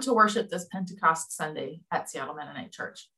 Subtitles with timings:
[0.00, 3.10] come to worship this Pentecost Sunday at Seattle Mennonite Church.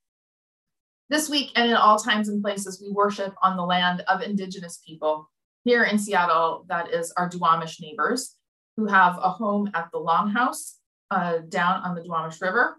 [1.10, 4.82] This week and in all times and places, we worship on the land of Indigenous
[4.84, 5.30] people.
[5.62, 8.34] Here in Seattle, that is our Duwamish neighbors
[8.76, 10.78] who have a home at the Longhouse
[11.12, 12.78] uh, down on the Duwamish River.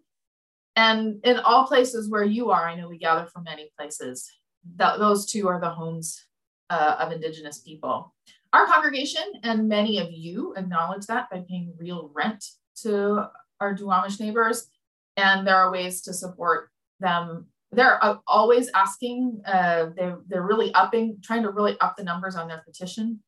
[0.76, 4.30] And in all places where you are, I know we gather from many places.
[4.76, 6.22] That those too are the homes
[6.70, 8.14] uh, of Indigenous people.
[8.52, 12.44] Our congregation and many of you acknowledge that by paying real rent
[12.82, 13.30] to
[13.64, 14.68] our Duwamish neighbors.
[15.16, 17.48] And there are ways to support them.
[17.71, 22.35] They're uh, always asking, uh, they're, they're really upping, trying to really up the numbers
[22.35, 23.20] on their petition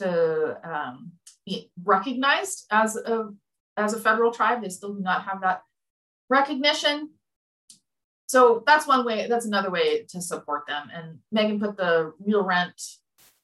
[0.00, 1.12] to um,
[1.46, 3.30] be recognized as a,
[3.76, 4.62] as a federal tribe.
[4.62, 5.62] They still do not have that
[6.28, 7.10] recognition.
[8.26, 10.88] So that's one way, that's another way to support them.
[10.92, 12.80] And Megan put the real rent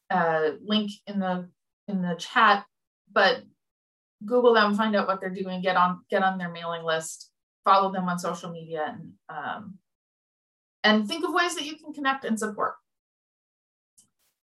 [0.09, 1.47] uh, link in the
[1.87, 2.65] in the chat,
[3.11, 3.43] but
[4.25, 7.31] Google them, find out what they're doing, get on get on their mailing list,
[7.63, 9.75] follow them on social media, and um,
[10.83, 12.75] and think of ways that you can connect and support.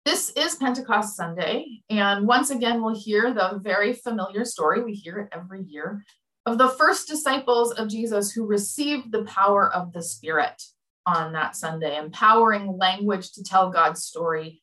[0.05, 4.83] This is Pentecost Sunday, and once again, we'll hear the very familiar story.
[4.83, 6.05] We hear it every year
[6.45, 10.61] of the first disciples of Jesus who received the power of the Spirit
[11.07, 14.62] on that Sunday, empowering language to tell God's story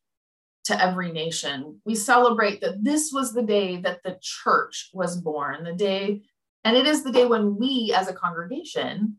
[0.70, 1.82] to every nation.
[1.84, 6.22] We celebrate that this was the day that the church was born, the day,
[6.64, 9.18] and it is the day when we as a congregation,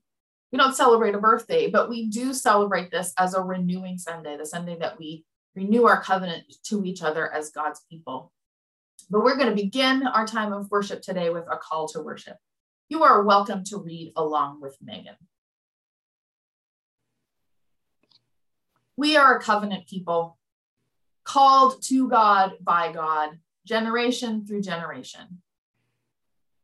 [0.52, 4.46] we don't celebrate a birthday, but we do celebrate this as a renewing Sunday, the
[4.46, 5.24] Sunday that we
[5.56, 8.32] renew our covenant to each other as God's people.
[9.10, 12.36] But we're going to begin our time of worship today with a call to worship.
[12.88, 15.16] You are welcome to read along with Megan.
[18.96, 20.38] We are a covenant people
[21.32, 25.40] called to God by God, generation through generation.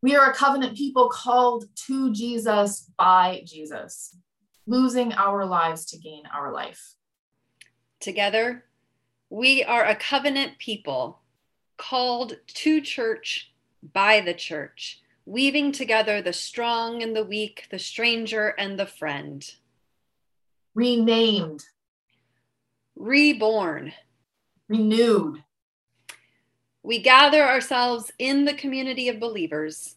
[0.02, 4.16] We are a covenant people called to Jesus by Jesus,
[4.66, 6.94] losing our lives to gain our life.
[8.00, 8.64] Together,
[9.30, 11.20] we are a covenant people
[11.76, 13.52] called to church
[13.92, 19.48] by the church, weaving together the strong and the weak, the stranger and the friend.
[20.74, 21.64] Renamed,
[22.96, 23.92] reborn
[24.68, 25.42] renewed.
[26.82, 29.96] We gather ourselves in the community of believers.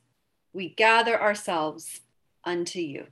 [0.54, 2.02] We gather ourselves
[2.44, 3.08] unto you.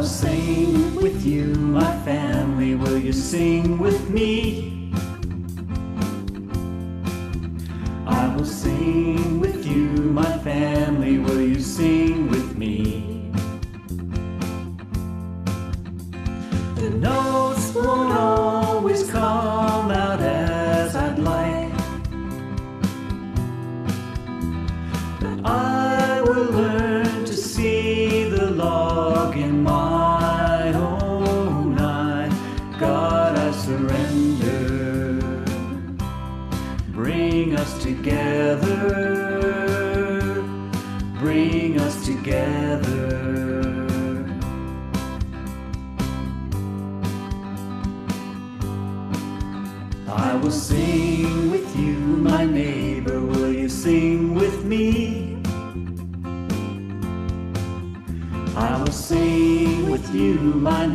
[0.00, 2.74] Will sing with you, my family.
[2.74, 4.92] Will you sing with me?
[8.06, 11.18] I will sing with you, my family.
[11.18, 13.32] Will you sing with me?
[16.76, 17.29] The notes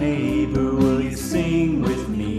[0.05, 0.69] neighbor.
[0.81, 2.29] Will you sing with me?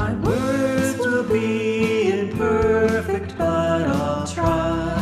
[0.00, 4.96] My words will be imperfect, but I'll try.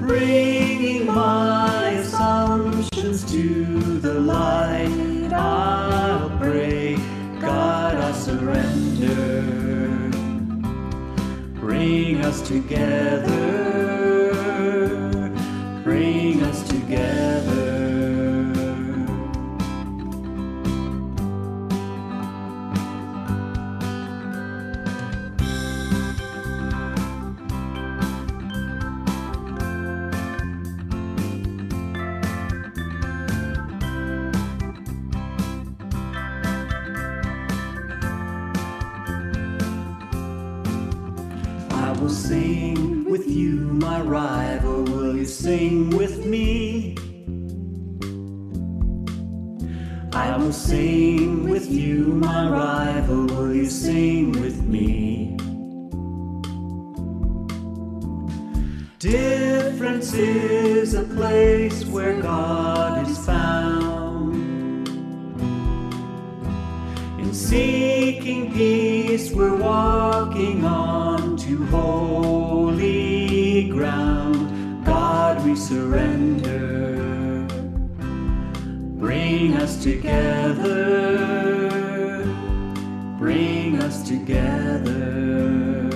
[0.00, 3.44] Bringing my assumptions to
[4.06, 6.96] the light, I'll pray,
[7.40, 9.42] God, I surrender.
[11.60, 13.31] Bring us together.
[42.02, 44.82] Will sing with you, my rival.
[44.82, 46.96] Will you sing with me?
[50.12, 55.36] I will sing with you, my rival, will you sing with me?
[58.98, 64.34] Difference is a place where God is found.
[67.20, 71.11] In seeking peace, we're walking on
[71.52, 74.86] to holy ground.
[74.86, 77.46] God, we surrender.
[78.98, 81.28] Bring us together.
[83.18, 85.90] Bring us together.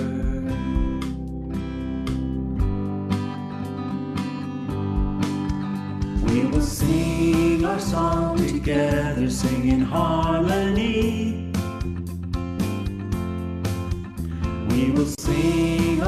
[6.27, 11.47] We will sing our song together, sing in harmony.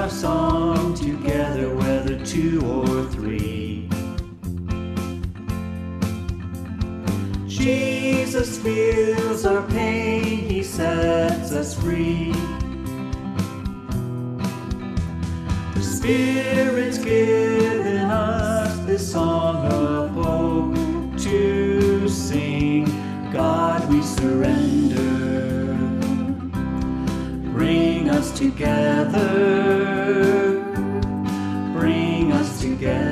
[0.10, 3.88] Song together, whether two or three.
[7.48, 12.34] Jesus feels our pain, he sets us free.
[15.76, 22.86] The Spirit's given us this song of hope to sing.
[23.32, 25.76] God, we surrender.
[27.54, 29.79] Bring us together.
[32.80, 33.09] Bring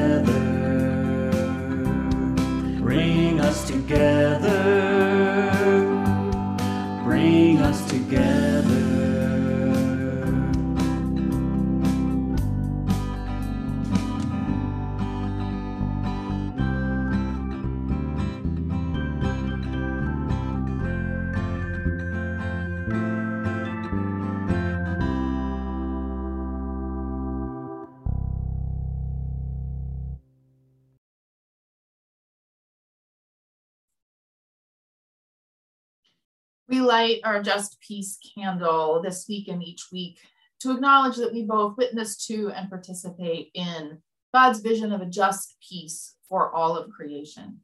[36.88, 40.20] light our Just Peace candle this week and each week
[40.62, 43.98] to acknowledge that we both witness to and participate in
[44.34, 47.60] God's vision of a just peace for all of creation.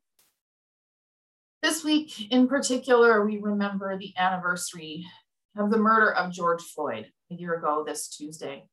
[1.62, 5.06] This week, in particular, we remember the anniversary
[5.58, 8.66] of the murder of George Floyd a year ago this Tuesday.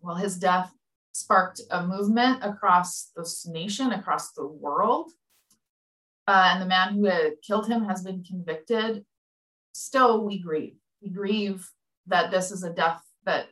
[0.00, 0.72] Well, his death
[1.12, 5.10] sparked a movement across this nation, across the world.
[6.28, 9.04] Uh, and the man who had killed him has been convicted.
[9.72, 10.76] Still, we grieve.
[11.02, 11.68] We grieve
[12.06, 13.46] that this is a death that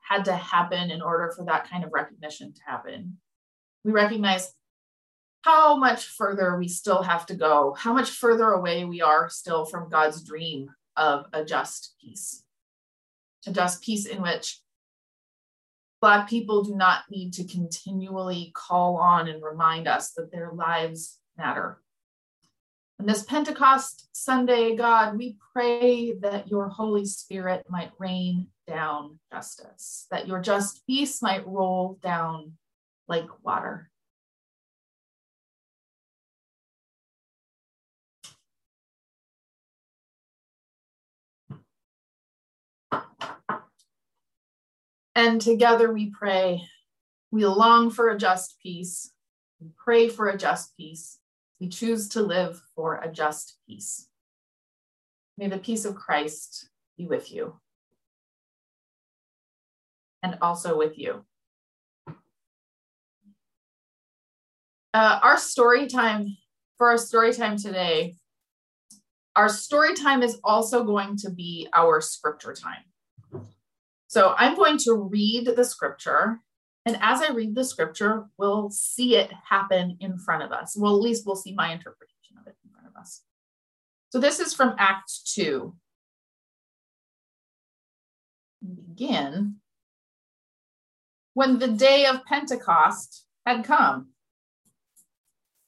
[0.00, 3.18] had to happen in order for that kind of recognition to happen.
[3.84, 4.52] We recognize
[5.42, 9.64] how much further we still have to go, how much further away we are still
[9.64, 12.44] from God's dream of a just peace,
[13.46, 14.60] a just peace in which
[16.00, 21.18] Black people do not need to continually call on and remind us that their lives
[21.38, 21.80] matter.
[23.02, 30.06] On this Pentecost Sunday, God, we pray that your Holy Spirit might rain down justice,
[30.12, 32.52] that your just peace might roll down
[33.08, 33.90] like water.
[45.16, 46.62] And together we pray.
[47.32, 49.10] We long for a just peace.
[49.60, 51.18] We pray for a just peace.
[51.62, 54.08] We choose to live for a just peace.
[55.38, 57.54] May the peace of Christ be with you
[60.24, 61.24] and also with you.
[64.92, 66.36] Uh, our story time
[66.78, 68.16] for our story time today,
[69.36, 73.44] our story time is also going to be our scripture time.
[74.08, 76.40] So I'm going to read the scripture.
[76.84, 80.76] And as I read the scripture, we'll see it happen in front of us.
[80.76, 83.22] Well, at least we'll see my interpretation of it in front of us.
[84.10, 85.74] So this is from Acts 2.
[88.62, 89.56] Begin
[91.34, 94.08] when the day of Pentecost had come.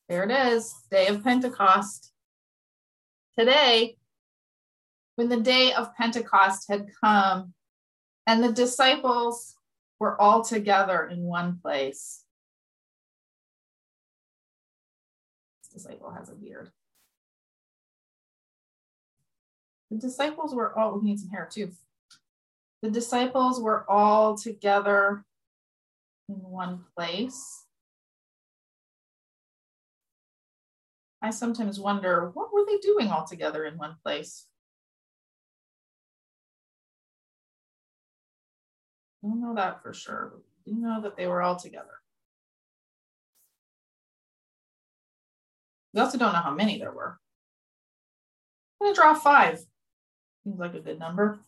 [0.08, 2.12] There it is, day of Pentecost.
[3.38, 3.96] Today,
[5.16, 7.54] when the day of Pentecost had come,
[8.26, 9.53] and the disciples
[9.98, 12.24] were all together in one place.
[15.62, 16.70] This disciple has a beard.
[19.90, 21.70] The disciples were all, we need some hair too.
[22.82, 25.24] The disciples were all together
[26.28, 27.64] in one place.
[31.22, 34.46] I sometimes wonder what were they doing all together in one place?
[39.24, 40.34] Don't know that for sure.
[40.66, 42.02] We do know that they were all together.
[45.94, 47.18] We also don't know how many there were.
[48.80, 49.64] I'm going to draw five.
[50.44, 51.38] Seems like a good number.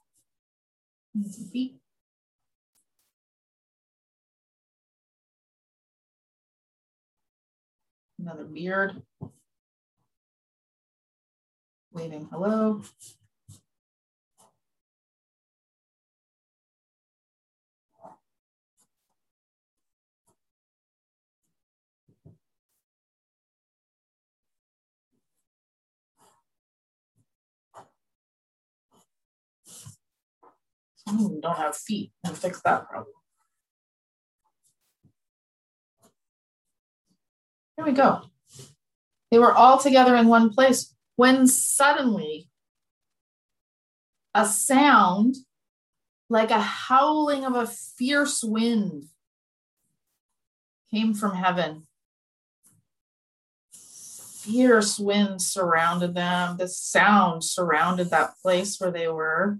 [8.18, 9.02] Another beard.
[11.92, 12.80] Waving hello.
[31.08, 33.14] Some don't have feet and fix that problem.
[37.76, 38.22] Here we go.
[39.30, 42.48] They were all together in one place when suddenly
[44.34, 45.36] a sound
[46.28, 49.04] like a howling of a fierce wind
[50.90, 51.86] came from heaven.
[53.72, 56.56] Fierce wind surrounded them.
[56.56, 59.58] The sound surrounded that place where they were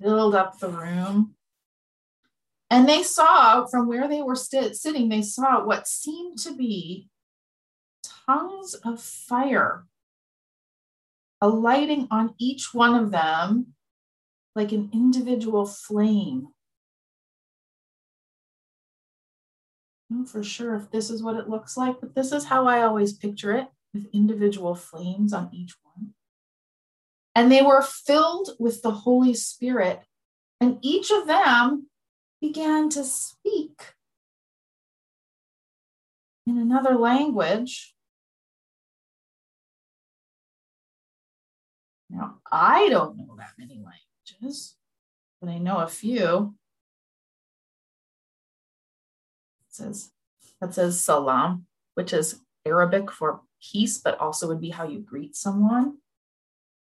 [0.00, 1.34] filled up the room.
[2.70, 7.08] And they saw from where they were st- sitting, they saw what seemed to be
[8.26, 9.86] tongues of fire
[11.40, 13.74] alighting on each one of them
[14.54, 16.48] like an individual flame.
[20.10, 22.66] I know for sure if this is what it looks like, but this is how
[22.66, 25.89] I always picture it with individual flames on each one.
[27.34, 30.00] And they were filled with the Holy Spirit.
[30.60, 31.86] And each of them
[32.40, 33.94] began to speak
[36.46, 37.94] in another language.
[42.08, 44.74] Now, I don't know that many languages,
[45.40, 46.54] but I know a few.
[49.68, 50.10] It says
[50.60, 55.36] that says salam, which is Arabic for peace, but also would be how you greet
[55.36, 55.99] someone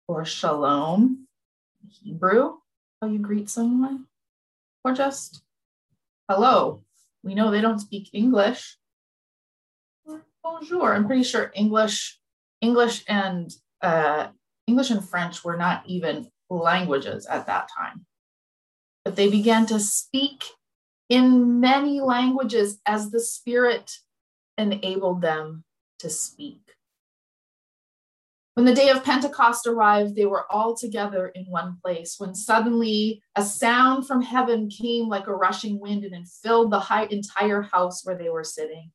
[0.07, 1.27] or shalom,
[1.89, 2.59] Hebrew,
[3.01, 4.07] how you greet someone,
[4.85, 5.43] or just
[6.29, 6.83] hello.
[7.23, 8.77] We know they don't speak English.
[10.43, 10.95] bonjour.
[10.95, 12.19] I'm pretty sure English,
[12.61, 14.29] English and uh,
[14.67, 18.05] English and French were not even languages at that time.
[19.05, 20.45] But they began to speak
[21.09, 23.91] in many languages as the Spirit
[24.57, 25.65] enabled them
[25.99, 26.64] to speak.
[28.55, 32.15] When the day of Pentecost arrived, they were all together in one place.
[32.19, 37.09] When suddenly a sound from heaven came like a rushing wind and it filled the
[37.11, 38.93] entire house where they were sitting.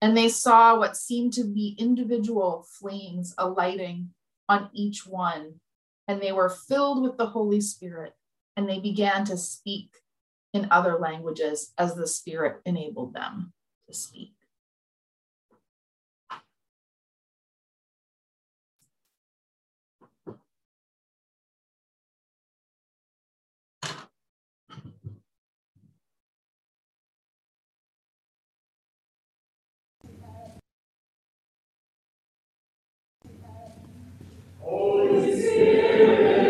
[0.00, 4.10] And they saw what seemed to be individual flames alighting
[4.48, 5.60] on each one.
[6.08, 8.14] And they were filled with the Holy Spirit
[8.56, 9.90] and they began to speak
[10.54, 13.52] in other languages as the Spirit enabled them
[13.88, 14.32] to speak.
[34.64, 36.43] Holy Spirit.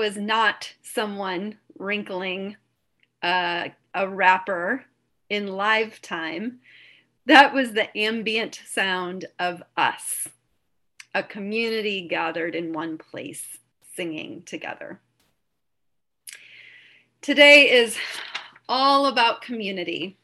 [0.00, 2.56] Was not someone wrinkling
[3.22, 4.82] uh, a wrapper
[5.28, 6.58] in live time.
[7.26, 10.26] That was the ambient sound of us,
[11.14, 13.58] a community gathered in one place
[13.94, 15.00] singing together.
[17.20, 17.98] Today is
[18.70, 20.16] all about community.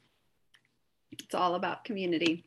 [1.13, 2.47] It's all about community.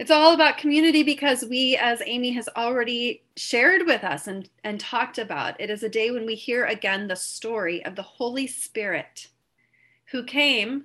[0.00, 4.80] It's all about community because we, as Amy has already shared with us and, and
[4.80, 8.46] talked about, it is a day when we hear again the story of the Holy
[8.46, 9.28] Spirit
[10.10, 10.84] who came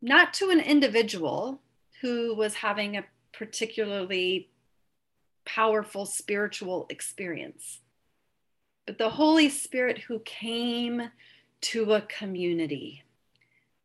[0.00, 1.60] not to an individual
[2.00, 4.48] who was having a particularly
[5.44, 7.80] powerful spiritual experience,
[8.86, 11.10] but the Holy Spirit who came
[11.60, 13.04] to a community,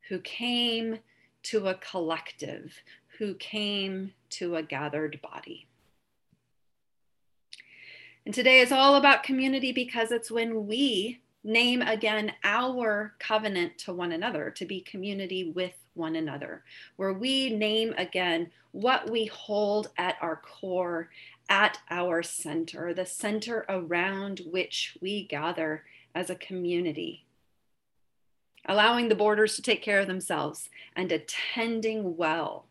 [0.08, 1.00] who came
[1.44, 2.74] to a collective,
[3.17, 5.67] who came to a gathered body.
[8.25, 13.93] And today is all about community because it's when we name again our covenant to
[13.93, 16.63] one another to be community with one another,
[16.96, 21.10] where we name again what we hold at our core,
[21.50, 25.84] at our center, the center around which we gather
[26.15, 27.25] as a community.
[28.65, 32.67] Allowing the borders to take care of themselves and attending well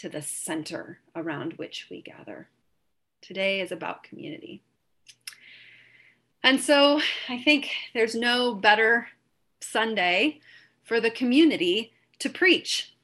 [0.00, 2.48] to the center around which we gather.
[3.20, 4.62] Today is about community.
[6.42, 9.08] And so I think there's no better
[9.60, 10.40] Sunday
[10.84, 12.94] for the community to preach.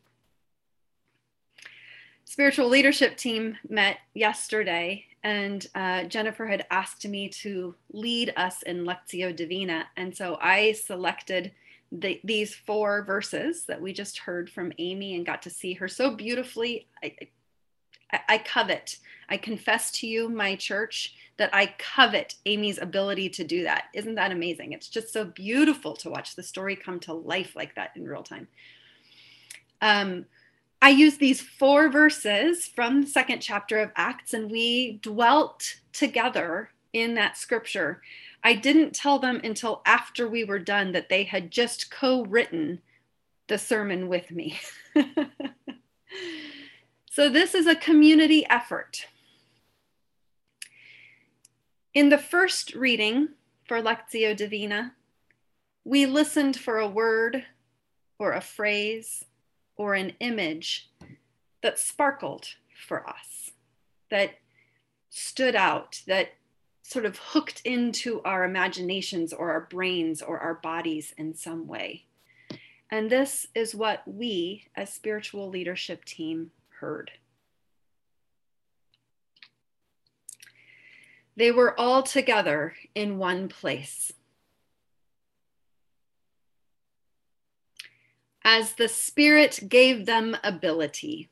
[2.24, 8.86] Spiritual leadership team met yesterday, and uh, Jennifer had asked me to lead us in
[8.86, 9.86] Lectio Divina.
[9.98, 11.52] And so I selected
[11.92, 15.88] the, these four verses that we just heard from Amy and got to see her
[15.88, 16.88] so beautifully.
[17.02, 17.14] I,
[18.12, 23.44] I, I covet, I confess to you, my church, that I covet Amy's ability to
[23.44, 23.84] do that.
[23.94, 24.72] Isn't that amazing?
[24.72, 28.22] It's just so beautiful to watch the story come to life like that in real
[28.22, 28.48] time.
[29.80, 30.26] Um,
[30.80, 36.70] I use these four verses from the second chapter of Acts, and we dwelt together
[36.92, 38.02] in that scripture.
[38.46, 42.80] I didn't tell them until after we were done that they had just co written
[43.48, 44.60] the sermon with me.
[47.10, 49.08] so, this is a community effort.
[51.92, 53.30] In the first reading
[53.64, 54.94] for Lectio Divina,
[55.82, 57.46] we listened for a word
[58.16, 59.24] or a phrase
[59.74, 60.88] or an image
[61.64, 62.46] that sparkled
[62.86, 63.50] for us,
[64.08, 64.34] that
[65.10, 66.28] stood out, that
[66.88, 72.04] sort of hooked into our imaginations or our brains or our bodies in some way.
[72.92, 77.10] And this is what we, as spiritual leadership team, heard.
[81.36, 84.12] They were all together in one place.
[88.44, 91.28] As the Spirit gave them ability,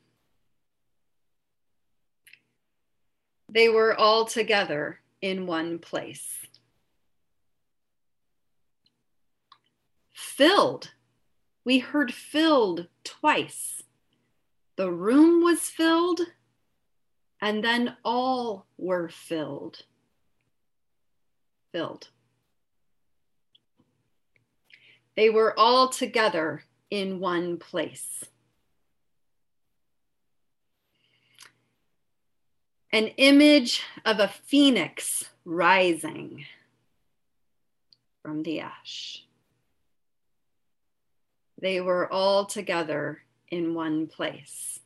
[3.49, 6.45] they were all together in one place.
[10.13, 10.91] Filled.
[11.63, 13.81] We heard filled twice.
[14.75, 16.21] The room was filled,
[17.41, 19.81] and then all were filled.
[21.71, 22.09] Filled.
[25.15, 28.25] They were all together in one place.
[32.95, 36.45] An image of a phoenix rising
[38.21, 39.25] from the ash.
[41.61, 44.79] They were all together in one place.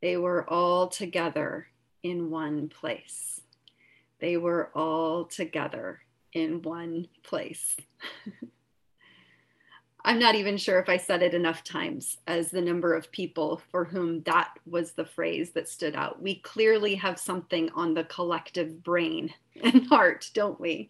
[0.00, 1.66] They were all together
[2.02, 3.42] in one place.
[4.18, 6.00] They were all together
[6.32, 7.76] in one place.
[10.04, 13.62] I'm not even sure if I said it enough times as the number of people
[13.70, 16.20] for whom that was the phrase that stood out.
[16.20, 20.88] We clearly have something on the collective brain and heart, don't we?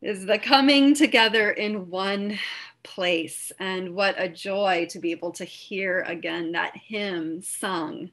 [0.00, 2.38] Is the coming together in one
[2.84, 3.50] place.
[3.58, 8.10] And what a joy to be able to hear again that hymn sung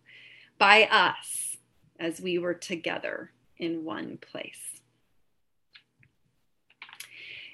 [0.58, 1.58] by us
[2.00, 4.82] as we were together in one place.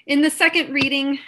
[0.06, 1.18] In the second reading,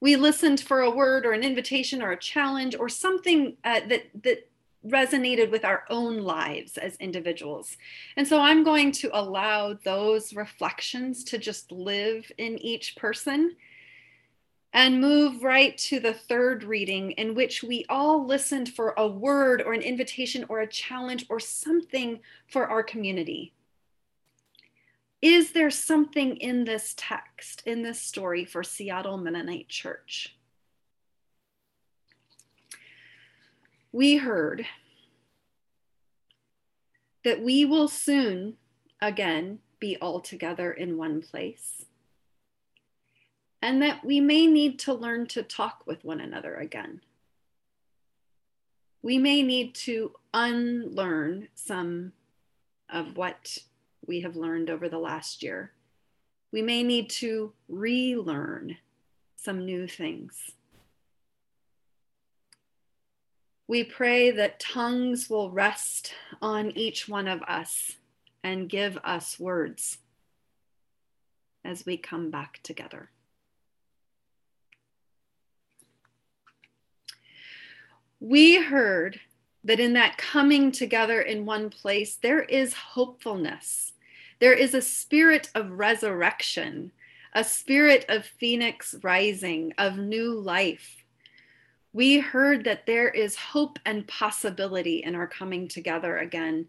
[0.00, 4.04] we listened for a word or an invitation or a challenge or something uh, that
[4.22, 4.48] that
[4.86, 7.76] resonated with our own lives as individuals.
[8.16, 13.56] And so I'm going to allow those reflections to just live in each person
[14.72, 19.62] and move right to the third reading, in which we all listened for a word
[19.62, 23.54] or an invitation or a challenge or something for our community.
[25.22, 30.36] Is there something in this text, in this story for Seattle Mennonite Church?
[33.92, 34.66] We heard
[37.24, 38.56] that we will soon
[39.00, 41.86] again be all together in one place,
[43.62, 47.00] and that we may need to learn to talk with one another again.
[49.02, 52.12] We may need to unlearn some
[52.90, 53.58] of what
[54.06, 55.72] we have learned over the last year.
[56.52, 58.76] We may need to relearn
[59.36, 60.52] some new things.
[63.68, 67.92] We pray that tongues will rest on each one of us
[68.44, 69.98] and give us words
[71.64, 73.10] as we come back together.
[78.20, 79.20] We heard
[79.64, 83.92] that in that coming together in one place, there is hopefulness.
[84.38, 86.92] There is a spirit of resurrection,
[87.34, 91.04] a spirit of phoenix rising, of new life.
[91.92, 96.66] We heard that there is hope and possibility in our coming together again.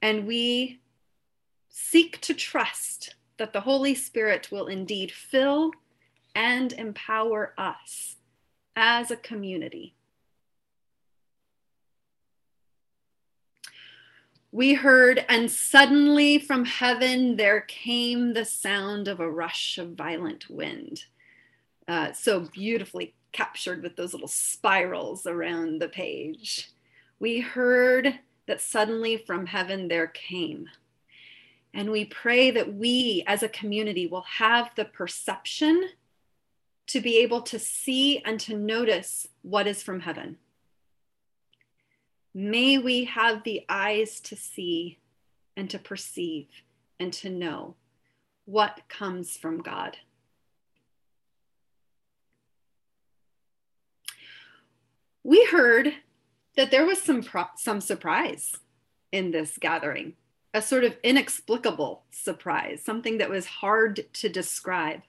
[0.00, 0.80] And we
[1.68, 5.70] seek to trust that the Holy Spirit will indeed fill
[6.34, 8.16] and empower us
[8.74, 9.94] as a community.
[14.54, 20.50] We heard, and suddenly from heaven there came the sound of a rush of violent
[20.50, 21.06] wind.
[21.88, 26.70] Uh, so beautifully captured with those little spirals around the page.
[27.18, 30.68] We heard that suddenly from heaven there came.
[31.72, 35.88] And we pray that we as a community will have the perception
[36.88, 40.36] to be able to see and to notice what is from heaven.
[42.34, 44.98] May we have the eyes to see
[45.56, 46.46] and to perceive
[46.98, 47.74] and to know
[48.44, 49.98] what comes from God.
[55.22, 55.94] We heard
[56.56, 57.24] that there was some
[57.56, 58.56] some surprise
[59.12, 60.14] in this gathering,
[60.52, 65.02] a sort of inexplicable surprise, something that was hard to describe.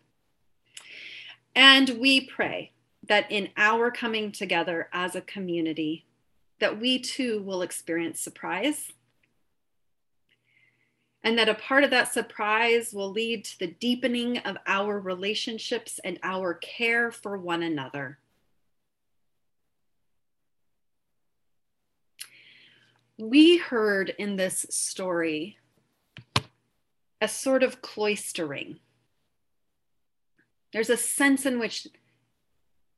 [1.55, 2.71] And we pray
[3.07, 6.05] that in our coming together as a community,
[6.59, 8.91] that we too will experience surprise.
[11.23, 15.99] And that a part of that surprise will lead to the deepening of our relationships
[16.03, 18.19] and our care for one another.
[23.17, 25.57] We heard in this story
[27.21, 28.79] a sort of cloistering.
[30.73, 31.87] There's a sense in which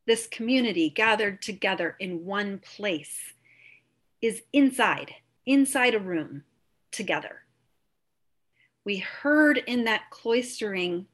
[0.07, 3.34] this community gathered together in one place
[4.21, 6.43] is inside, inside a room
[6.91, 7.41] together.
[8.83, 11.05] We heard in that cloistering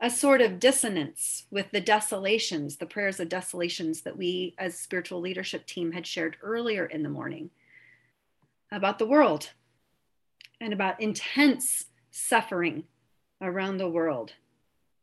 [0.00, 5.20] a sort of dissonance with the desolations, the prayers of desolations that we as spiritual
[5.20, 7.50] leadership team had shared earlier in the morning
[8.70, 9.50] about the world
[10.60, 12.84] and about intense suffering
[13.40, 14.32] around the world.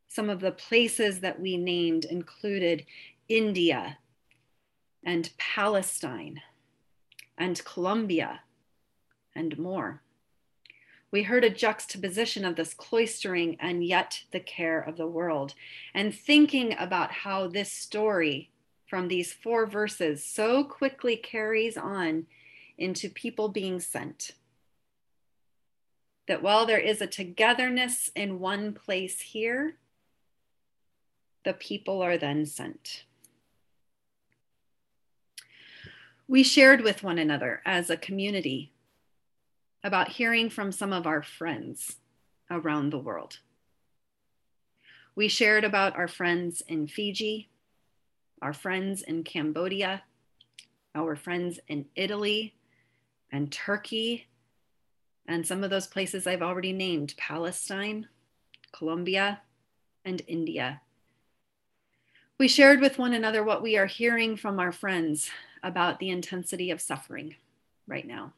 [0.08, 2.86] Some of the places that we named included
[3.30, 3.98] India
[5.04, 6.42] and Palestine
[7.38, 8.42] and Colombia,
[9.36, 10.02] and more.
[11.12, 15.54] We heard a juxtaposition of this cloistering and yet the care of the world,
[15.94, 18.50] and thinking about how this story
[18.88, 22.26] from these four verses so quickly carries on
[22.78, 24.32] into people being sent.
[26.28, 29.78] That while there is a togetherness in one place here,
[31.44, 33.04] the people are then sent.
[36.28, 38.72] We shared with one another as a community
[39.84, 41.98] about hearing from some of our friends
[42.50, 43.40] around the world.
[45.16, 47.50] We shared about our friends in Fiji,
[48.42, 50.04] our friends in Cambodia,
[50.96, 52.56] our friends in Italy
[53.32, 54.28] and Turkey,
[55.28, 58.08] and some of those places I've already named Palestine,
[58.72, 59.42] Colombia,
[60.06, 60.82] and India.
[62.38, 65.30] We shared with one another what we are hearing from our friends
[65.64, 67.36] about the intensity of suffering
[67.88, 68.34] right now.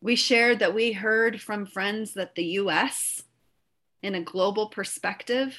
[0.00, 3.22] We shared that we heard from friends that the US,
[4.02, 5.56] in a global perspective,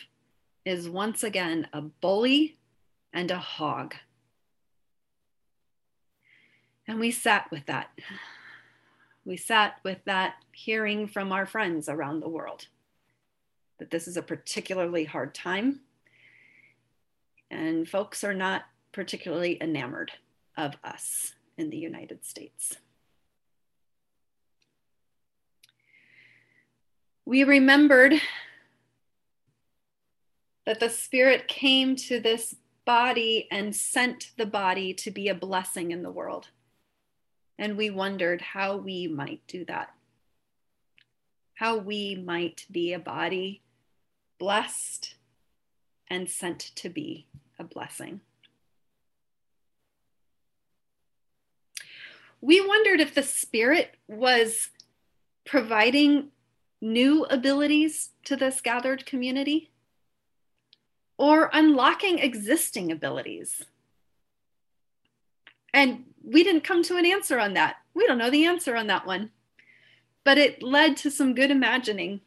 [0.65, 2.58] is once again a bully
[3.13, 3.95] and a hog.
[6.88, 7.89] And we sat with that.
[9.25, 12.67] We sat with that hearing from our friends around the world
[13.79, 15.81] that this is a particularly hard time.
[17.49, 18.63] And folks are not
[18.95, 20.13] particularly enamored
[20.55, 22.77] of us in the United States.
[27.25, 28.13] We remembered
[30.65, 32.55] that the Spirit came to this
[32.86, 36.47] body and sent the body to be a blessing in the world.
[37.60, 39.89] And we wondered how we might do that,
[41.55, 43.62] how we might be a body
[44.39, 45.15] blessed
[46.08, 47.27] and sent to be
[47.60, 48.21] a blessing.
[52.45, 54.69] We wondered if the Spirit was
[55.47, 56.27] providing
[56.79, 59.71] new abilities to this gathered community
[61.17, 63.63] or unlocking existing abilities.
[65.73, 67.77] And we didn't come to an answer on that.
[67.95, 69.31] We don't know the answer on that one,
[70.23, 72.21] but it led to some good imagining.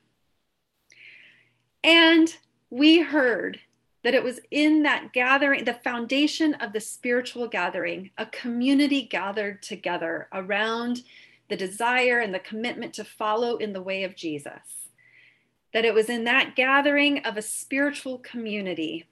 [1.84, 2.34] And
[2.70, 3.60] we heard
[4.04, 9.62] that it was in that gathering, the foundation of the spiritual gathering, a community gathered
[9.62, 11.02] together around
[11.48, 14.88] the desire and the commitment to follow in the way of Jesus.
[15.72, 19.06] That it was in that gathering of a spiritual community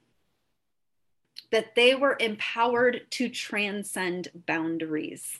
[1.51, 5.39] that they were empowered to transcend boundaries,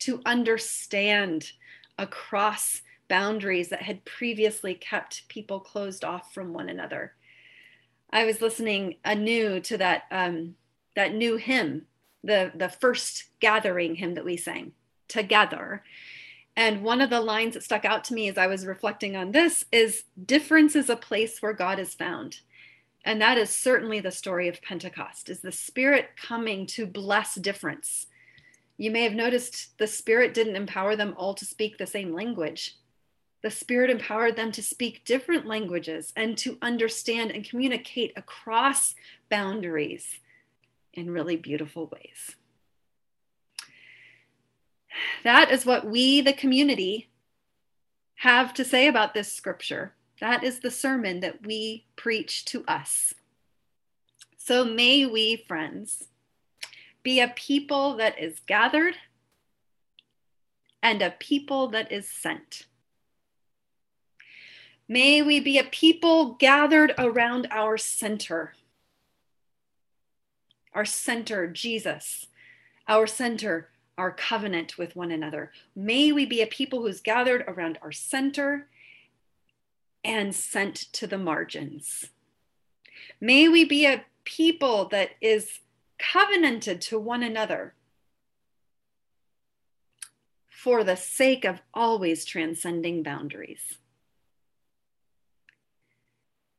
[0.00, 1.52] to understand
[1.98, 7.14] across boundaries that had previously kept people closed off from one another.
[8.12, 10.56] I was listening anew to that um,
[10.96, 11.86] that new hymn,
[12.24, 14.72] the the first gathering hymn that we sang
[15.08, 15.82] together.
[16.56, 19.32] And one of the lines that stuck out to me as I was reflecting on
[19.32, 22.40] this is difference is a place where God is found.
[23.04, 28.06] And that is certainly the story of Pentecost, is the Spirit coming to bless difference.
[28.76, 32.76] You may have noticed the Spirit didn't empower them all to speak the same language.
[33.42, 38.94] The Spirit empowered them to speak different languages and to understand and communicate across
[39.30, 40.20] boundaries
[40.92, 42.36] in really beautiful ways.
[45.24, 47.08] That is what we, the community,
[48.16, 49.94] have to say about this scripture.
[50.20, 53.14] That is the sermon that we preach to us.
[54.36, 56.08] So may we, friends,
[57.02, 58.94] be a people that is gathered
[60.82, 62.66] and a people that is sent.
[64.90, 68.54] May we be a people gathered around our center.
[70.74, 72.26] Our center, Jesus.
[72.88, 75.52] Our center, our covenant with one another.
[75.76, 78.66] May we be a people who's gathered around our center
[80.02, 82.06] and sent to the margins.
[83.20, 85.60] May we be a people that is
[86.00, 87.74] covenanted to one another
[90.48, 93.76] for the sake of always transcending boundaries.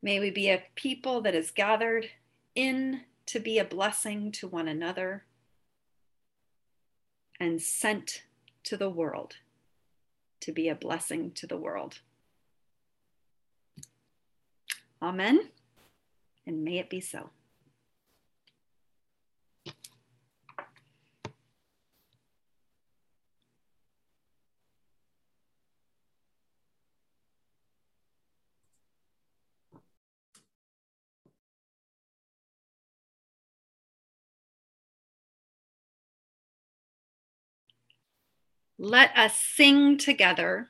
[0.01, 2.09] May we be a people that is gathered
[2.55, 5.25] in to be a blessing to one another
[7.39, 8.23] and sent
[8.63, 9.35] to the world
[10.41, 11.99] to be a blessing to the world.
[15.01, 15.49] Amen.
[16.45, 17.29] And may it be so.
[38.83, 40.69] Let us sing together.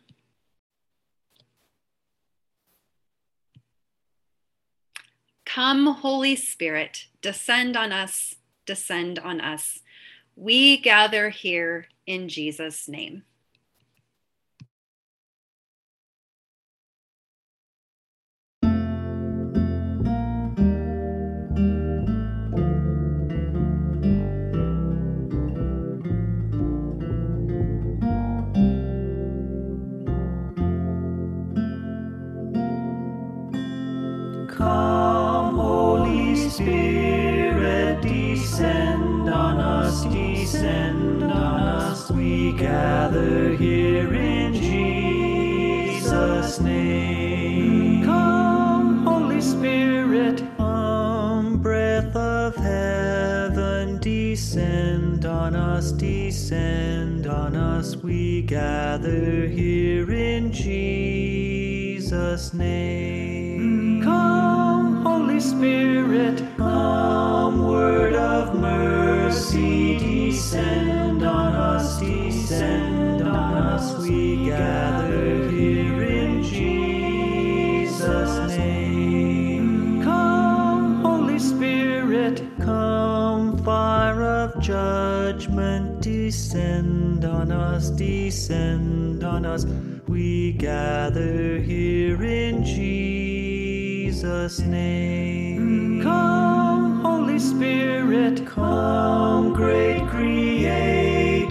[5.45, 9.79] Come, Holy Spirit, descend on us, descend on us.
[10.35, 13.23] We gather here in Jesus' name.
[56.51, 57.95] Descend on us.
[57.95, 64.01] We gather here in Jesus' name.
[64.01, 64.03] Mm.
[64.03, 66.30] Come, Holy Spirit,
[86.31, 89.65] descend on us, descend on us.
[90.07, 96.01] We gather here in Jesus' name.
[96.01, 101.49] Come, Holy Spirit, come, great Creator,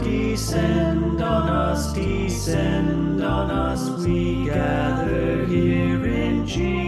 [0.00, 3.88] descend on us, descend on us.
[4.04, 6.87] We gather here in Jesus'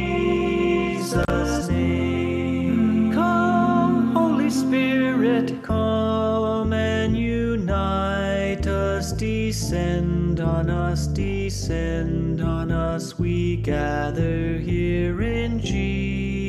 [11.70, 13.16] descend on us.
[13.16, 16.42] We gather here in Jesus'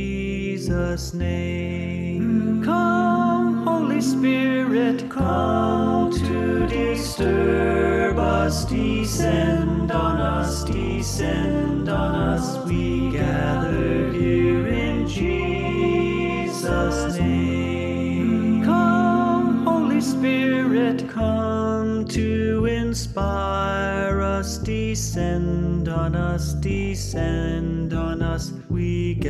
[1.13, 2.63] name.
[2.65, 12.61] Come, Holy Spirit, come to disturb us, descend on us, descend on us.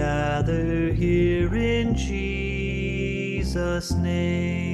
[0.01, 4.70] Gather here in Jesus' name.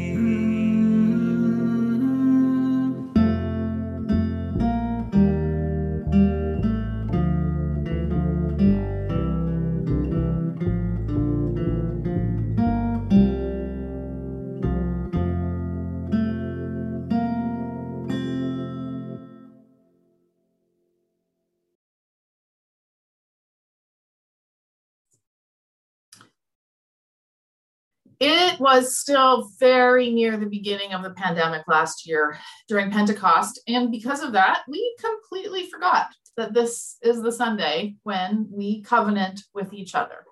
[28.58, 33.62] It was still very near the beginning of the pandemic last year during Pentecost.
[33.67, 39.43] And because of that, we completely forgot that this is the Sunday when we covenant
[39.54, 40.26] with each other.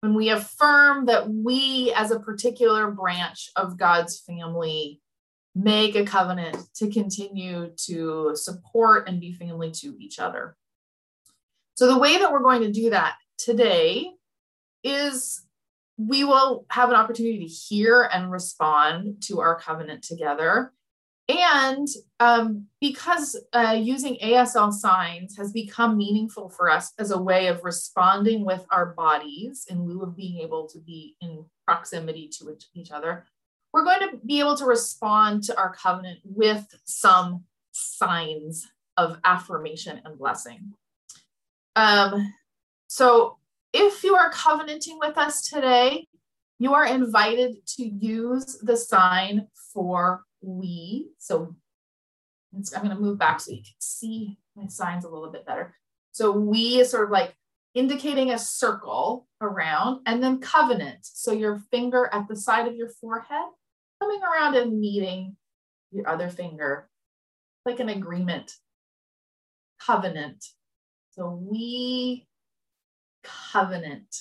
[0.00, 5.00] When we affirm that we, as a particular branch of God's family,
[5.54, 10.56] make a covenant to continue to support and be family to each other.
[11.74, 14.10] So, the way that we're going to do that today
[14.84, 15.46] is
[16.08, 20.72] we will have an opportunity to hear and respond to our covenant together.
[21.28, 21.86] And
[22.18, 27.64] um, because uh, using ASL signs has become meaningful for us as a way of
[27.64, 32.90] responding with our bodies in lieu of being able to be in proximity to each
[32.90, 33.26] other,
[33.72, 40.00] we're going to be able to respond to our covenant with some signs of affirmation
[40.04, 40.72] and blessing.
[41.76, 42.34] Um,
[42.88, 43.36] so
[43.72, 46.06] if you are covenanting with us today,
[46.58, 51.08] you are invited to use the sign for we.
[51.18, 51.54] So
[52.54, 55.74] I'm going to move back so you can see my signs a little bit better.
[56.12, 57.34] So we is sort of like
[57.74, 60.98] indicating a circle around and then covenant.
[61.02, 63.46] So your finger at the side of your forehead
[64.00, 65.36] coming around and meeting
[65.92, 66.88] your other finger
[67.64, 68.52] like an agreement.
[69.80, 70.44] Covenant.
[71.12, 72.26] So we
[73.22, 74.14] covenant.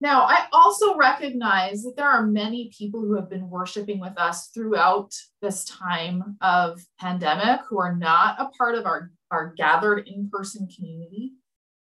[0.00, 4.48] Now, I also recognize that there are many people who have been worshiping with us
[4.48, 10.30] throughout this time of pandemic who are not a part of our, our gathered in
[10.30, 11.34] person community.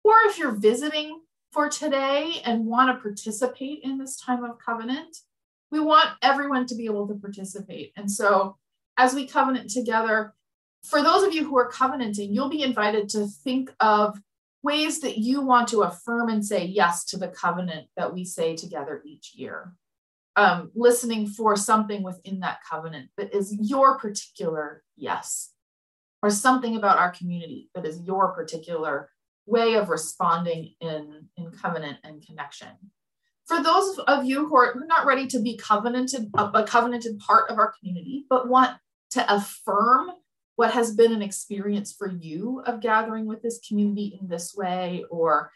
[0.05, 5.17] Or if you're visiting for today and want to participate in this time of covenant,
[5.73, 7.93] we want everyone to be able to participate.
[7.97, 8.57] And so,
[8.97, 10.33] as we covenant together,
[10.85, 14.17] for those of you who are covenanting, you'll be invited to think of
[14.67, 18.57] ways that you want to affirm and say yes to the covenant that we say
[18.57, 19.73] together each year.
[20.35, 25.53] Um, listening for something within that covenant that is your particular yes,
[26.21, 29.09] or something about our community that is your particular
[29.47, 32.69] way of responding in, in covenant and connection.
[33.47, 37.49] For those of you who are not ready to be covenanted, a, a covenanted part
[37.49, 38.77] of our community, but want
[39.11, 40.11] to affirm
[40.57, 45.05] what has been an experience for you of gathering with this community in this way
[45.11, 45.53] or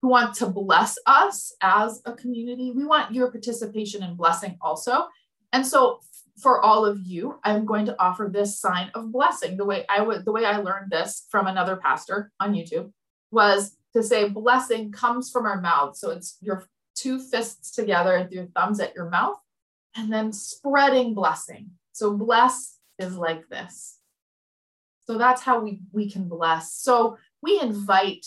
[0.00, 2.72] who want to bless us as a community?
[2.72, 5.06] We want your participation and blessing also.
[5.52, 6.00] And so
[6.40, 9.56] for all of you i'm going to offer this sign of blessing.
[9.56, 12.90] The way i would the way i learned this from another pastor on youtube
[13.30, 15.96] was to say blessing comes from our mouth.
[15.96, 19.36] So it's your two fists together with your thumbs at your mouth
[19.96, 21.70] and then spreading blessing.
[21.92, 23.98] So bless is like this
[25.04, 26.74] so that's how we, we can bless.
[26.74, 28.26] So we invite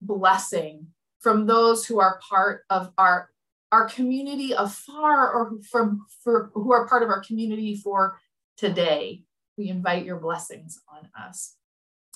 [0.00, 0.86] blessing
[1.18, 3.30] from those who are part of our,
[3.70, 8.18] our community afar or from for who are part of our community for
[8.56, 9.22] today.
[9.58, 11.56] We invite your blessings on us.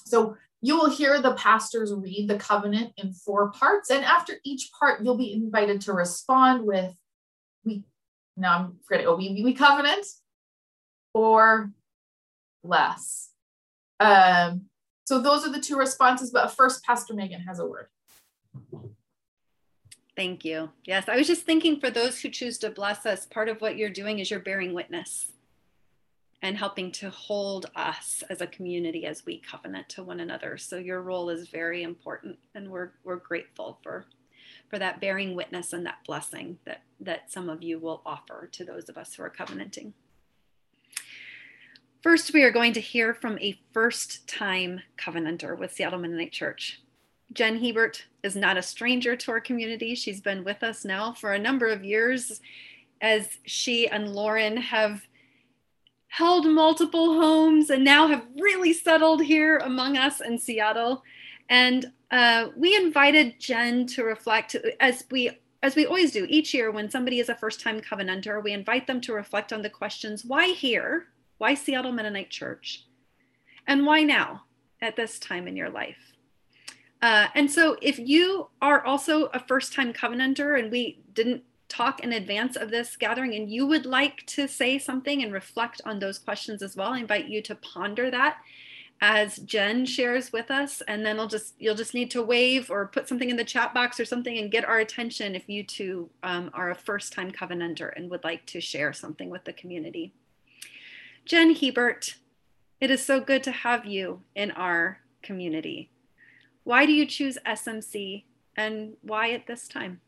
[0.07, 3.91] So you will hear the pastors read the covenant in four parts.
[3.91, 6.95] And after each part, you'll be invited to respond with,
[7.67, 7.85] we
[8.37, 10.07] now I'm forgetting, oh, we, we covenant,
[11.13, 11.71] or
[12.63, 13.34] less?
[14.01, 14.67] Um,
[15.05, 17.89] so those are the two responses, but first, Pastor Megan has a word.
[20.17, 20.71] Thank you.
[20.85, 23.77] Yes, I was just thinking for those who choose to bless us, part of what
[23.77, 25.33] you're doing is you're bearing witness
[26.41, 30.57] and helping to hold us as a community as we covenant to one another.
[30.59, 34.05] So your role is very important and we're we're grateful for
[34.69, 38.65] for that bearing witness and that blessing that that some of you will offer to
[38.65, 39.95] those of us who are covenanting.
[42.05, 46.83] First, we are going to hear from a first time covenanter with Seattle Mennonite Church.
[47.33, 49.95] Jen Hebert is not a stranger to our community.
[49.95, 52.43] She's been with us now for a number of years
[53.01, 55.01] as she and Lauren have
[56.09, 61.03] held multiple homes and now have really settled here among us in Seattle.
[61.49, 65.31] And uh, we invited Jen to reflect as we
[65.63, 68.87] as we always do each year when somebody is a first time covenanter, we invite
[68.87, 71.07] them to reflect on the questions why here?
[71.45, 72.87] Why Seattle Mennonite Church?
[73.67, 74.45] And why now
[74.81, 76.15] at this time in your life?
[77.03, 82.01] Uh, and so if you are also a first time covenanter and we didn't talk
[82.01, 85.99] in advance of this gathering and you would like to say something and reflect on
[85.99, 88.39] those questions as well, I invite you to ponder that
[89.03, 90.81] as Jen shares with us.
[90.89, 93.75] And then I'll just, you'll just need to wave or put something in the chat
[93.75, 97.31] box or something and get our attention if you too um, are a first time
[97.31, 100.15] covenanter and would like to share something with the community.
[101.27, 102.17] Jen Hebert,
[102.83, 105.91] it is so good to have you in our community.
[106.65, 108.25] Why do you choose SMC
[108.59, 110.03] and why at this time?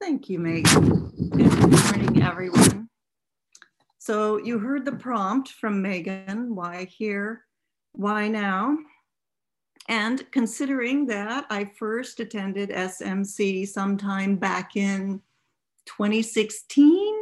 [0.00, 1.10] Thank you, Megan.
[1.30, 2.88] Good morning, everyone.
[3.98, 7.46] So you heard the prompt from Megan, why here,
[7.92, 8.78] why now?
[9.88, 15.20] And considering that I first attended SMC sometime back in
[15.86, 17.19] 2016,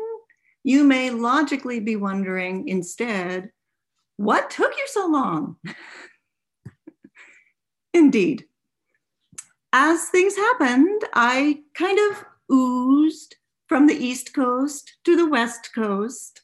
[0.68, 3.50] you may logically be wondering instead,
[4.18, 5.56] what took you so long?
[7.94, 8.44] Indeed.
[9.72, 12.22] As things happened, I kind of
[12.54, 16.42] oozed from the East Coast to the West Coast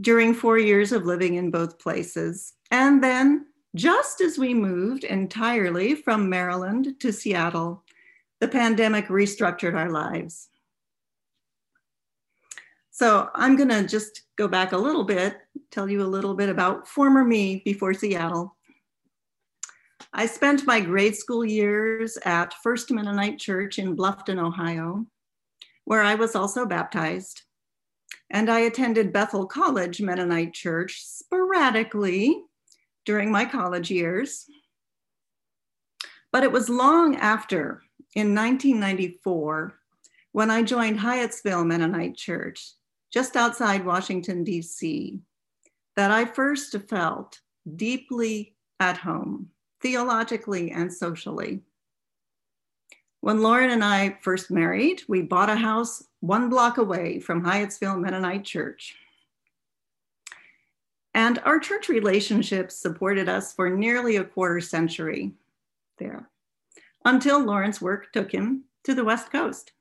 [0.00, 2.54] during four years of living in both places.
[2.70, 7.84] And then, just as we moved entirely from Maryland to Seattle,
[8.40, 10.48] the pandemic restructured our lives.
[13.02, 15.36] So I'm going to just go back a little bit,
[15.72, 18.56] tell you a little bit about former me before Seattle.
[20.12, 25.04] I spent my grade school years at First Mennonite Church in Bluffton, Ohio,
[25.84, 27.42] where I was also baptized.
[28.30, 32.40] And I attended Bethel College Mennonite Church sporadically
[33.04, 34.46] during my college years.
[36.30, 37.82] But it was long after,
[38.14, 39.74] in 1994,
[40.30, 42.74] when I joined Hyattsville Mennonite Church,
[43.12, 45.20] just outside Washington, D.C.,
[45.96, 47.40] that I first felt
[47.76, 49.50] deeply at home
[49.82, 51.60] theologically and socially.
[53.20, 58.00] When Lauren and I first married, we bought a house one block away from Hyattsville
[58.00, 58.94] Mennonite Church.
[61.14, 65.32] And our church relationships supported us for nearly a quarter century
[65.98, 66.30] there,
[67.04, 69.72] until Lauren's work took him to the West Coast.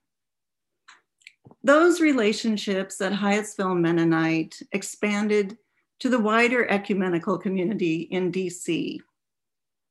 [1.63, 5.57] Those relationships at Hyattsville Mennonite expanded
[5.99, 8.99] to the wider ecumenical community in DC,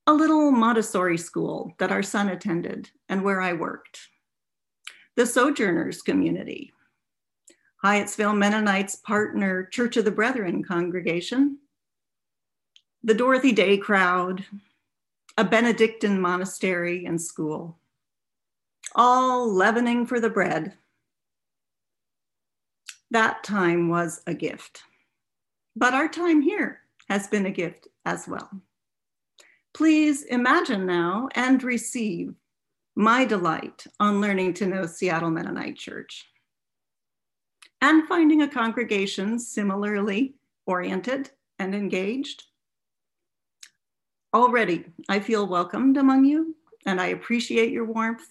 [0.08, 4.08] a little Montessori school that our son attended and where I worked.
[5.14, 6.72] The Sojourners community,
[7.84, 11.58] Hyattsville Mennonites partner Church of the Brethren congregation,
[13.04, 14.44] the Dorothy Day crowd,
[15.38, 17.78] a Benedictine monastery and school,
[18.96, 20.74] all leavening for the bread.
[23.10, 24.82] That time was a gift.
[25.74, 28.50] But our time here has been a gift as well.
[29.74, 32.34] Please imagine now and receive
[32.94, 36.26] my delight on learning to know Seattle Mennonite Church
[37.80, 40.34] and finding a congregation similarly
[40.66, 42.44] oriented and engaged.
[44.34, 46.54] Already, I feel welcomed among you
[46.86, 48.28] and I appreciate your warmth.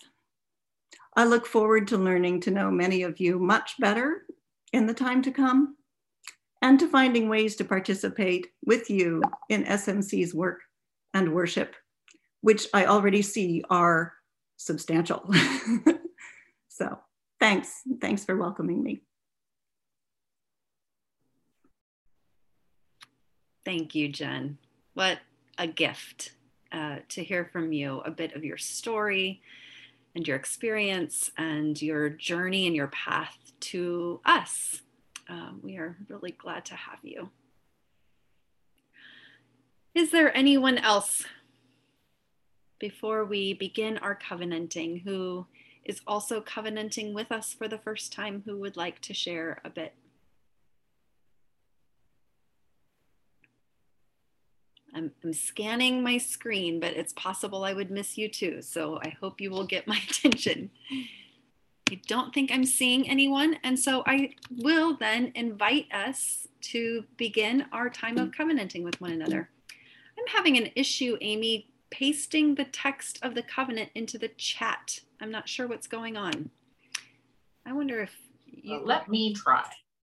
[1.15, 4.25] I look forward to learning to know many of you much better
[4.73, 5.75] in the time to come
[6.61, 10.59] and to finding ways to participate with you in SMC's work
[11.13, 11.75] and worship,
[12.41, 14.13] which I already see are
[14.57, 15.29] substantial.
[16.67, 16.99] so
[17.39, 17.81] thanks.
[18.01, 19.01] Thanks for welcoming me.
[23.65, 24.57] Thank you, Jen.
[24.93, 25.19] What
[25.57, 26.33] a gift
[26.71, 29.41] uh, to hear from you a bit of your story,
[30.15, 34.81] and your experience and your journey and your path to us.
[35.27, 37.29] Um, we are really glad to have you.
[39.93, 41.25] Is there anyone else
[42.79, 45.45] before we begin our covenanting who
[45.83, 49.69] is also covenanting with us for the first time who would like to share a
[49.69, 49.93] bit?
[54.93, 58.61] I'm, I'm, scanning my screen, but it's possible I would miss you too.
[58.61, 60.69] So I hope you will get my attention.
[61.89, 63.57] I don't think I'm seeing anyone.
[63.63, 69.11] And so I will then invite us to begin our time of covenanting with one
[69.11, 69.49] another.
[70.17, 74.99] I'm having an issue, Amy, pasting the text of the covenant into the chat.
[75.21, 76.49] I'm not sure what's going on.
[77.65, 78.15] I wonder if
[78.45, 79.65] you well, let me try.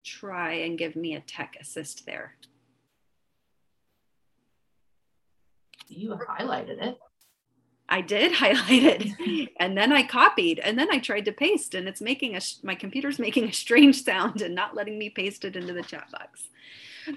[0.05, 2.37] Try and give me a tech assist there.
[5.89, 6.99] You highlighted it.
[7.89, 11.87] I did highlight it and then I copied and then I tried to paste and
[11.89, 15.57] it's making a my computer's making a strange sound and not letting me paste it
[15.57, 16.49] into the chat box.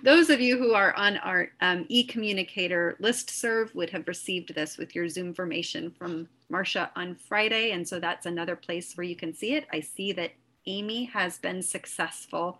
[0.04, 4.78] Those of you who are on our um, e-communicator list serve would have received this
[4.78, 7.72] with your Zoom formation from Marcia on Friday.
[7.72, 9.66] And so that's another place where you can see it.
[9.72, 10.32] I see that
[10.66, 12.60] Amy has been successful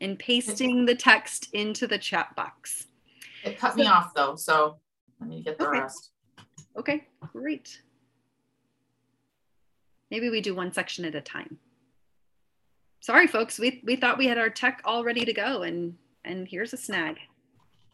[0.00, 2.88] in pasting the text into the chat box.
[3.44, 4.78] It cut me off though, so
[5.20, 5.80] let me get the okay.
[5.80, 6.10] rest.
[6.76, 7.82] Okay, great.
[10.10, 11.58] Maybe we do one section at a time.
[13.00, 16.46] Sorry, folks, we, we thought we had our tech all ready to go and, and
[16.46, 17.16] here's a snag.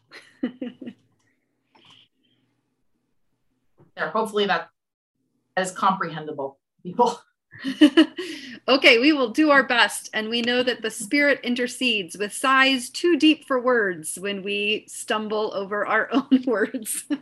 [0.41, 0.95] there,
[4.09, 4.69] hopefully that
[5.57, 7.19] is comprehensible, people.
[8.67, 10.09] okay, we will do our best.
[10.13, 14.85] And we know that the Spirit intercedes with sighs too deep for words when we
[14.87, 17.05] stumble over our own words.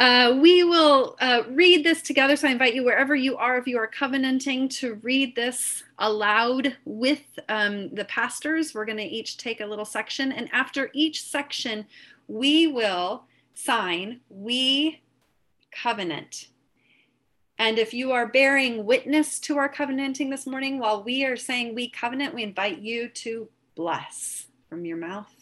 [0.00, 2.34] Uh, we will uh, read this together.
[2.34, 6.76] So I invite you, wherever you are, if you are covenanting, to read this aloud
[6.84, 8.74] with um, the pastors.
[8.74, 10.32] We're going to each take a little section.
[10.32, 11.86] And after each section,
[12.26, 13.24] we will
[13.54, 15.00] sign, We
[15.70, 16.48] covenant.
[17.58, 21.74] And if you are bearing witness to our covenanting this morning, while we are saying
[21.74, 25.32] we covenant, we invite you to bless from your mouth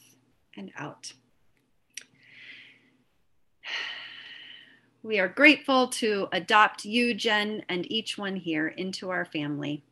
[0.56, 1.12] and out.
[5.02, 9.82] We are grateful to adopt you, Jen, and each one here into our family.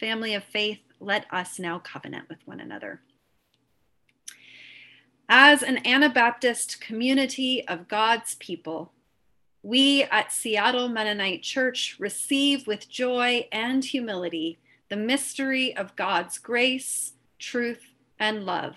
[0.00, 3.00] Family of faith, let us now covenant with one another.
[5.28, 8.92] As an Anabaptist community of God's people,
[9.68, 14.58] we at Seattle Mennonite Church receive with joy and humility
[14.88, 18.76] the mystery of God's grace, truth, and love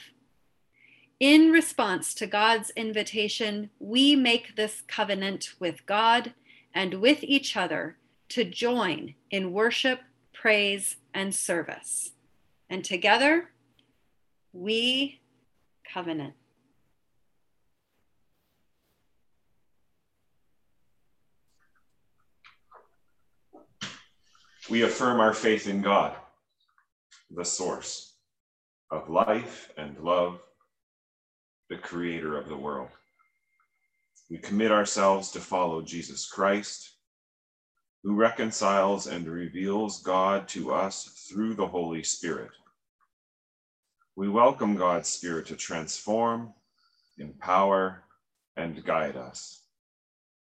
[1.21, 6.33] in response to God's invitation, we make this covenant with God
[6.73, 7.97] and with each other
[8.29, 9.99] to join in worship,
[10.33, 12.13] praise, and service.
[12.71, 13.51] And together,
[14.51, 15.21] we
[15.93, 16.40] covenant.
[24.69, 26.15] We affirm our faith in God,
[27.31, 28.13] the source
[28.91, 30.39] of life and love
[31.69, 32.89] the creator of the world.
[34.29, 36.91] We commit ourselves to follow Jesus Christ,
[38.03, 42.51] who reconciles and reveals God to us through the Holy Spirit.
[44.15, 46.53] We welcome God's Spirit to transform,
[47.17, 48.03] empower,
[48.55, 49.60] and guide us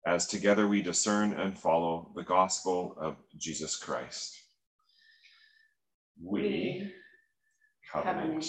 [0.07, 4.37] as together we discern and follow the gospel of Jesus Christ.
[6.23, 6.93] We
[7.93, 8.47] covenant.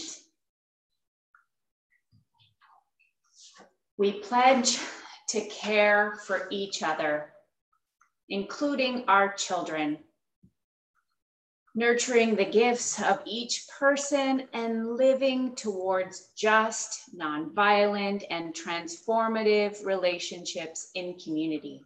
[3.97, 4.79] We pledge
[5.29, 7.33] to care for each other,
[8.29, 9.99] including our children,
[11.74, 21.17] nurturing the gifts of each person and living towards just, nonviolent, and transformative relationships in
[21.19, 21.82] community.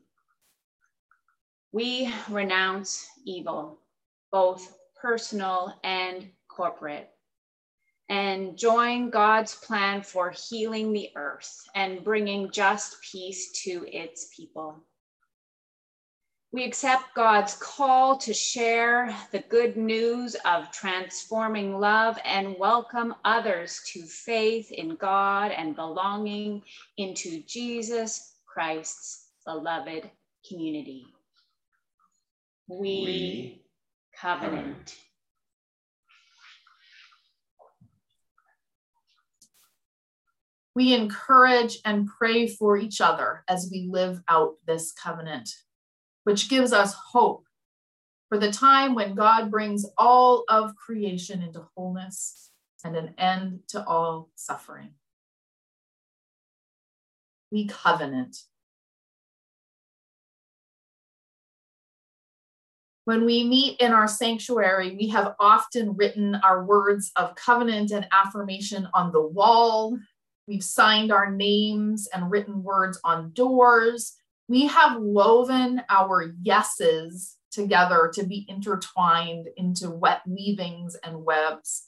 [1.71, 3.79] We renounce evil,
[4.31, 7.09] both personal and corporate
[8.09, 14.75] and join God's plan for healing the earth and bringing just peace to its people.
[16.55, 23.81] We accept God's call to share the good news of transforming love and welcome others
[23.91, 26.63] to faith in God and belonging
[26.95, 30.09] into Jesus Christ's beloved
[30.47, 31.07] community.
[32.69, 33.65] We, we
[34.17, 34.95] covenant.
[40.73, 45.49] We encourage and pray for each other as we live out this covenant.
[46.25, 47.45] Which gives us hope
[48.27, 52.51] for the time when God brings all of creation into wholeness
[52.83, 54.89] and an end to all suffering.
[57.51, 58.37] We covenant.
[63.05, 68.07] When we meet in our sanctuary, we have often written our words of covenant and
[68.11, 69.97] affirmation on the wall.
[70.47, 74.15] We've signed our names and written words on doors.
[74.47, 81.87] We have woven our yeses together to be intertwined into wet weavings and webs.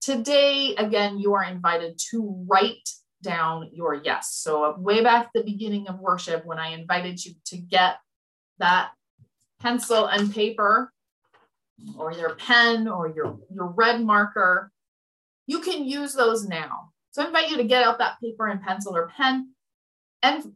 [0.00, 2.88] Today, again, you are invited to write
[3.22, 4.34] down your yes.
[4.34, 7.98] So, way back at the beginning of worship, when I invited you to get
[8.58, 8.90] that
[9.60, 10.92] pencil and paper
[11.96, 14.72] or your pen or your, your red marker,
[15.46, 16.90] you can use those now.
[17.10, 19.52] So, I invite you to get out that paper and pencil or pen
[20.22, 20.52] and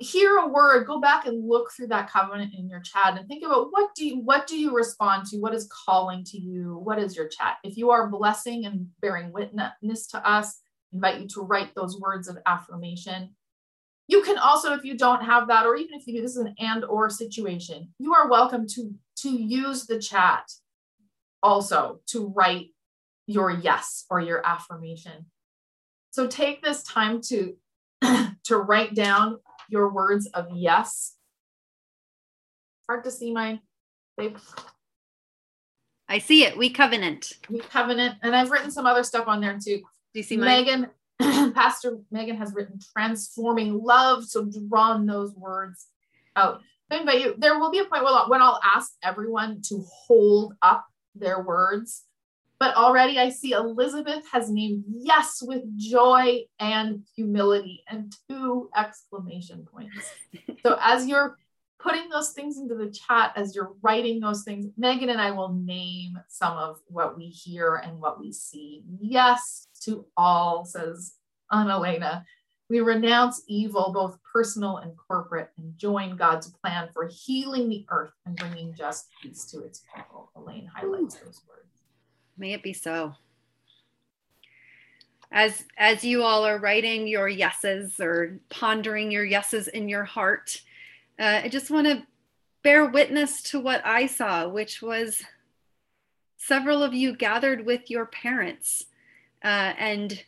[0.00, 3.44] hear a word go back and look through that covenant in your chat and think
[3.44, 5.38] about what do you what do you respond to?
[5.38, 6.80] What is calling to you?
[6.82, 7.58] What is your chat?
[7.62, 10.60] If you are blessing and bearing witness to us
[10.92, 13.30] invite you to write those words of affirmation.
[14.08, 16.44] You can also if you don't have that or even if you do, this is
[16.44, 20.50] an and or situation you are welcome to to use the chat
[21.42, 22.68] also to write
[23.26, 25.26] your yes or your affirmation.
[26.10, 27.56] So take this time to
[28.44, 29.38] to write down
[29.72, 31.16] your words of yes.
[32.86, 33.58] Hard to see my
[34.16, 34.36] babe.
[36.08, 36.56] I see it.
[36.58, 37.32] We covenant.
[37.48, 38.16] We covenant.
[38.22, 39.78] And I've written some other stuff on there too.
[39.78, 40.88] Do you see Megan?
[41.20, 44.24] Pastor Megan has written transforming love.
[44.24, 45.86] So drawn those words
[46.36, 46.60] out.
[46.90, 47.34] I invite you.
[47.38, 52.04] There will be a point when I'll ask everyone to hold up their words
[52.62, 59.66] but already I see Elizabeth has named yes with joy and humility and two exclamation
[59.66, 60.12] points.
[60.64, 61.38] so as you're
[61.80, 65.52] putting those things into the chat, as you're writing those things, Megan and I will
[65.52, 68.84] name some of what we hear and what we see.
[69.00, 71.14] Yes to all, says
[71.50, 72.24] Anna Elena.
[72.70, 78.12] We renounce evil, both personal and corporate, and join God's plan for healing the earth
[78.24, 80.30] and bringing just peace to its people.
[80.36, 81.71] Elaine highlights those words.
[82.36, 83.14] May it be so.
[85.30, 90.60] As, as you all are writing your yeses or pondering your yeses in your heart,
[91.18, 92.06] uh, I just want to
[92.62, 95.22] bear witness to what I saw, which was
[96.36, 98.86] several of you gathered with your parents
[99.44, 100.22] uh, and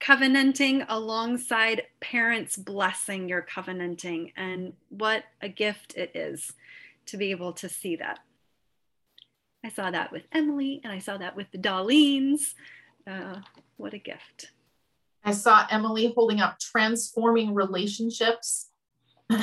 [0.00, 4.32] covenanting alongside parents blessing your covenanting.
[4.36, 6.52] And what a gift it is
[7.06, 8.20] to be able to see that.
[9.64, 12.54] I saw that with Emily and I saw that with the Darlenes.
[13.06, 13.40] Uh,
[13.76, 14.52] what a gift.
[15.24, 18.68] I saw Emily holding up transforming relationships.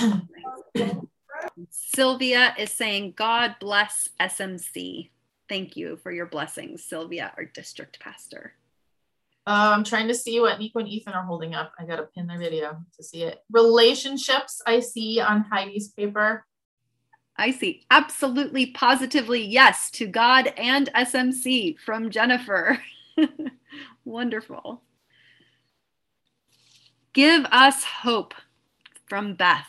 [1.69, 5.09] Sylvia is saying, God bless SMC.
[5.47, 8.53] Thank you for your blessings, Sylvia, our district pastor.
[9.45, 11.71] Uh, I'm trying to see what Nico and Ethan are holding up.
[11.79, 13.43] I got to pin their video to see it.
[13.49, 16.45] Relationships I see on Heidi's paper.
[17.37, 17.85] I see.
[17.91, 22.81] Absolutely, positively, yes to God and SMC from Jennifer.
[24.05, 24.81] Wonderful.
[27.13, 28.33] Give us hope
[29.05, 29.67] from Beth.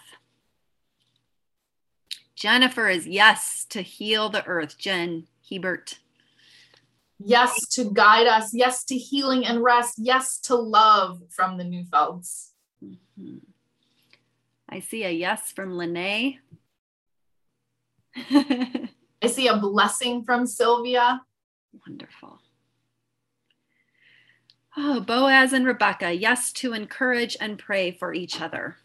[2.34, 4.78] Jennifer is yes to heal the earth.
[4.78, 5.98] Jen Hebert.
[7.18, 8.54] Yes to guide us.
[8.54, 9.94] Yes to healing and rest.
[9.98, 12.50] Yes to love from the Neufelds.
[12.84, 13.38] Mm-hmm.
[14.68, 16.38] I see a yes from Lene.
[18.30, 21.22] I see a blessing from Sylvia.
[21.86, 22.40] Wonderful.
[24.76, 28.76] Oh, Boaz and Rebecca, yes to encourage and pray for each other.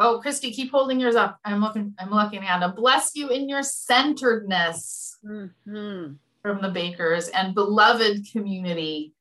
[0.00, 1.38] Oh, Christy, keep holding yours up.
[1.44, 6.12] I'm looking, I'm looking at a bless you in your centeredness mm-hmm.
[6.42, 9.12] from the bakers and beloved community.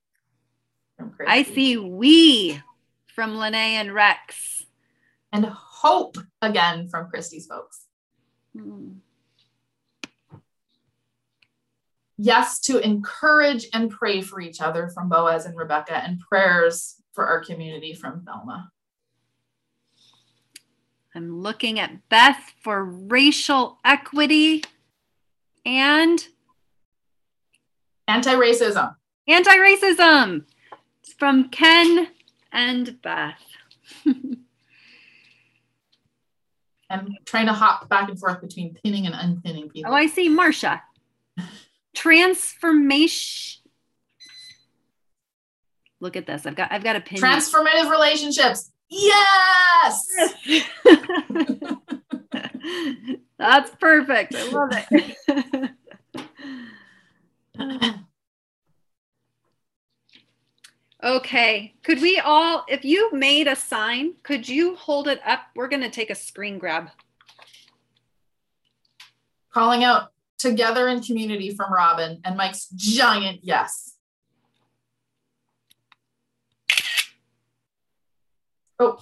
[1.28, 2.61] I see we
[3.07, 4.65] from Lene and Rex.
[5.34, 7.86] And hope again from Christy's folks.
[8.57, 8.97] Mm.
[12.17, 17.27] Yes, to encourage and pray for each other from Boaz and Rebecca, and prayers for
[17.27, 18.71] our community from Thelma.
[21.13, 24.63] I'm looking at Beth for racial equity
[25.65, 26.27] and
[28.07, 28.95] anti racism.
[29.27, 30.45] Anti racism
[31.17, 32.07] from Ken
[32.51, 33.43] and Beth.
[36.89, 39.91] I'm trying to hop back and forth between pinning and unpinning people.
[39.91, 40.81] Oh, I see, Marcia.
[41.93, 43.61] Transformation.
[45.99, 46.45] Look at this.
[46.45, 47.19] I've got I've got a pin.
[47.19, 48.71] Transformative relationships.
[48.89, 50.07] Yes.
[53.38, 54.35] That's perfect.
[54.35, 55.71] I love it.
[61.07, 61.73] okay.
[61.83, 65.39] Could we all, if you made a sign, could you hold it up?
[65.55, 66.89] We're going to take a screen grab.
[69.53, 73.95] Calling out together in community from Robin and Mike's giant yes.
[78.79, 78.99] Oh.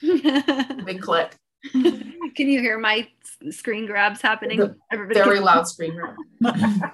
[0.86, 1.39] Big click.
[1.72, 3.08] Can you hear my
[3.50, 4.74] screen grabs happening?
[4.92, 6.16] Everybody very loud screen grab.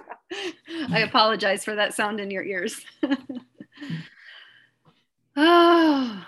[0.91, 2.81] I apologize for that sound in your ears.
[5.37, 6.27] oh.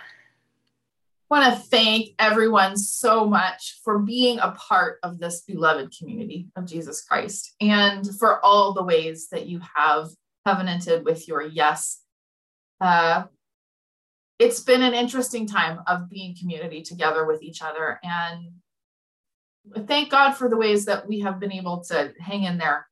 [1.31, 6.49] I want to thank everyone so much for being a part of this beloved community
[6.57, 10.09] of Jesus Christ and for all the ways that you have
[10.47, 12.01] covenanted with your yes.
[12.81, 13.25] Uh,
[14.39, 17.99] it's been an interesting time of being community together with each other.
[18.03, 18.53] And
[19.87, 22.87] thank God for the ways that we have been able to hang in there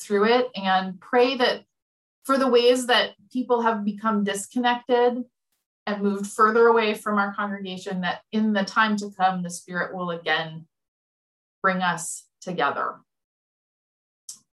[0.00, 1.64] through it and pray that
[2.24, 5.24] for the ways that people have become disconnected
[5.86, 9.94] and moved further away from our congregation, that in the time to come, the Spirit
[9.94, 10.66] will again
[11.62, 12.96] bring us together